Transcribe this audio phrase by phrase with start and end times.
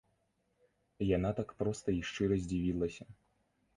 [1.17, 3.03] Яна так проста і шчыра здзівілася.